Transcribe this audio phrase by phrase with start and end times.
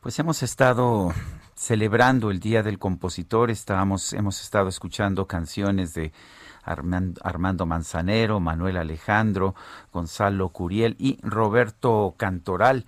[0.00, 1.12] Pues hemos estado
[1.54, 6.10] celebrando el Día del Compositor, estábamos hemos estado escuchando canciones de
[6.64, 9.54] Armando Manzanero, Manuel Alejandro,
[9.92, 12.86] Gonzalo Curiel y Roberto Cantoral.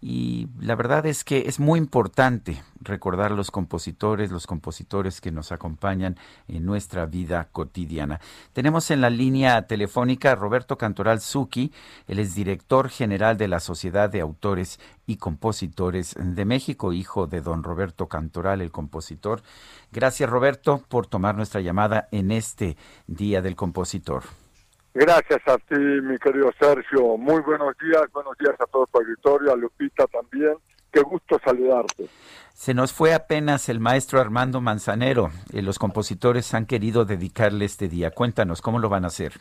[0.00, 5.52] Y la verdad es que es muy importante recordar los compositores, los compositores que nos
[5.52, 6.16] acompañan
[6.48, 8.20] en nuestra vida cotidiana.
[8.52, 11.72] Tenemos en la línea telefónica a Roberto Cantoral Zucchi,
[12.08, 17.40] él es director general de la Sociedad de Autores y Compositores de México, hijo de
[17.40, 19.42] don Roberto Cantoral, el compositor.
[19.92, 24.24] Gracias Roberto por tomar nuestra llamada en este Día del Compositor.
[24.98, 27.18] Gracias a ti, mi querido Sergio.
[27.18, 30.54] Muy buenos días, buenos días a todo tu auditorio, a Lupita también.
[30.96, 32.08] Qué gusto saludarte.
[32.54, 35.28] Se nos fue apenas el maestro Armando Manzanero.
[35.52, 38.12] Eh, los compositores han querido dedicarle este día.
[38.12, 39.34] Cuéntanos, ¿cómo lo van a hacer?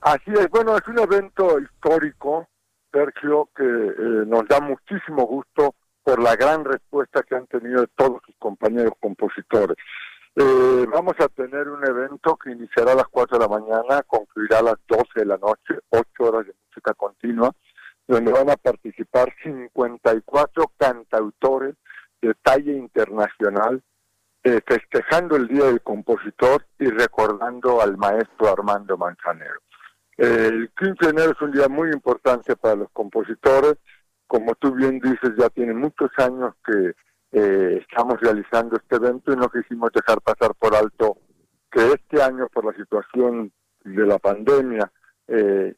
[0.00, 2.48] Así es, bueno, es un evento histórico,
[2.90, 8.22] Sergio, que eh, nos da muchísimo gusto por la gran respuesta que han tenido todos
[8.24, 9.76] sus compañeros compositores.
[10.36, 14.60] Eh, vamos a tener un evento que iniciará a las 4 de la mañana, concluirá
[14.60, 17.52] a las 12 de la noche, 8 horas de música continua,
[18.08, 21.76] donde van a participar 54 cantautores
[22.22, 23.82] de talla internacional,
[24.42, 29.60] eh, festejando el Día del Compositor y recordando al maestro Armando Manzanero.
[30.16, 33.74] el 15 de enero es un día muy importante para los compositores,
[34.26, 36.94] como tú bien dices, ya tiene muchos años que
[37.30, 41.18] eh, estamos realizando este evento y no quisimos dejar pasar por alto
[41.70, 43.52] que este año, por la situación
[43.84, 44.90] de la pandemia,
[45.28, 45.74] eh,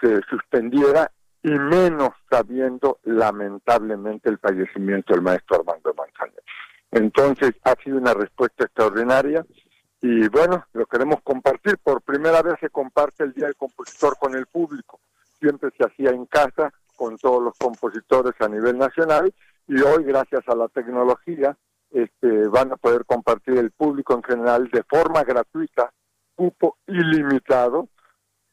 [0.00, 1.10] se suspendiera
[1.44, 6.42] y menos sabiendo lamentablemente el fallecimiento del maestro Armando Manzanero.
[6.90, 9.44] Entonces ha sido una respuesta extraordinaria
[10.00, 11.76] y bueno, lo queremos compartir.
[11.78, 15.00] Por primera vez se comparte el Día del Compositor con el público.
[15.38, 19.34] Siempre se hacía en casa con todos los compositores a nivel nacional
[19.68, 21.54] y hoy gracias a la tecnología
[21.90, 25.92] este, van a poder compartir el público en general de forma gratuita,
[26.34, 27.88] cupo ilimitado,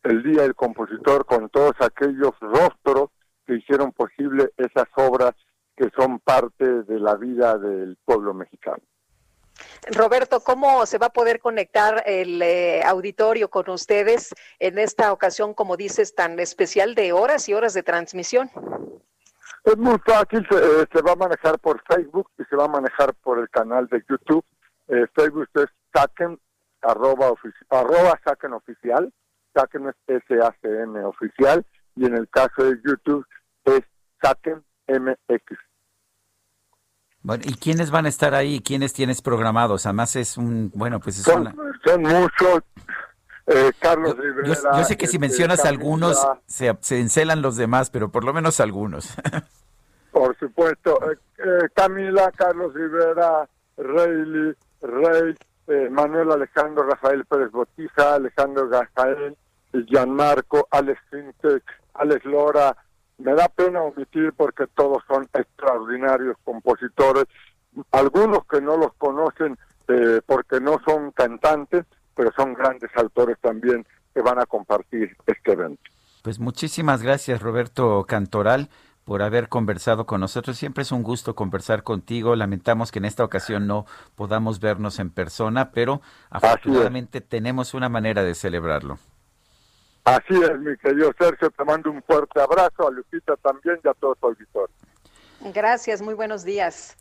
[0.03, 3.09] el Día del Compositor con todos aquellos rostros
[3.45, 5.33] que hicieron posible esas obras
[5.75, 8.81] que son parte de la vida del pueblo mexicano.
[9.91, 15.53] Roberto, ¿cómo se va a poder conectar el eh, auditorio con ustedes en esta ocasión,
[15.53, 18.49] como dices, tan especial de horas y horas de transmisión?
[19.63, 23.13] Es muy fácil, se, eh, va a manejar por Facebook y se va a manejar
[23.15, 24.43] por el canal de YouTube.
[24.87, 26.39] Eh, Facebook es Saken,
[26.81, 27.33] arroba,
[27.69, 28.19] arroba
[28.55, 29.13] Oficial,
[29.53, 33.25] Saken es S-A-C-M Oficial, y en el caso de YouTube
[33.65, 33.81] es
[34.21, 35.57] Saken MX.
[37.23, 38.61] Bueno, ¿y quiénes van a estar ahí?
[38.61, 39.85] ¿Quiénes tienes programados?
[39.85, 42.61] Además es un, bueno, pues es son, son muchos.
[43.47, 44.47] Eh, Carlos Rivera.
[44.77, 48.33] Yo, sé que si este, mencionas algunos, se, se, encelan los demás, pero por lo
[48.33, 49.15] menos algunos.
[50.11, 50.97] por supuesto.
[51.11, 53.47] Eh, eh, Camila, Carlos Rivera,
[53.77, 55.35] Reyli, Rey,
[55.67, 59.37] Manuel Alejandro, Rafael Pérez Botija, Alejandro Gajael,
[59.73, 61.63] Gianmarco, Alex Fintech,
[61.93, 62.75] Alex Lora,
[63.17, 67.25] me da pena omitir porque todos son extraordinarios compositores,
[67.91, 69.57] algunos que no los conocen
[69.87, 71.85] eh, porque no son cantantes,
[72.15, 75.81] pero son grandes autores también que van a compartir este evento.
[76.23, 78.69] Pues muchísimas gracias Roberto Cantoral
[79.05, 80.57] por haber conversado con nosotros.
[80.57, 82.35] Siempre es un gusto conversar contigo.
[82.35, 83.85] Lamentamos que en esta ocasión no
[84.15, 88.99] podamos vernos en persona, pero afortunadamente tenemos una manera de celebrarlo.
[90.03, 93.93] Así es, mi querido Sergio, te mando un fuerte abrazo, a Lupita también y a
[93.93, 94.75] todos los auditores.
[95.53, 96.97] Gracias, muy buenos días.